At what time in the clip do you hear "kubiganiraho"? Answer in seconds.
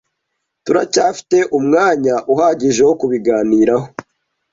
2.99-3.87